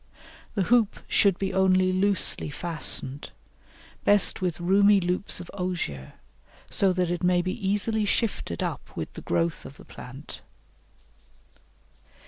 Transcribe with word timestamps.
The 0.55 0.63
hoop 0.63 0.97
should 1.07 1.37
be 1.37 1.53
only 1.53 1.93
loosely 1.93 2.49
fastened 2.49 3.29
best 4.03 4.41
with 4.41 4.59
roomy 4.59 4.99
loops 4.99 5.39
of 5.39 5.51
osier, 5.53 6.13
so 6.71 6.91
that 6.91 7.11
it 7.11 7.21
may 7.23 7.43
be 7.43 7.53
easily 7.69 8.05
shifted 8.05 8.63
up 8.63 8.89
with 8.97 9.13
the 9.13 9.21
growth 9.21 9.63
of 9.63 9.77
the 9.77 9.85
plant. 9.85 10.41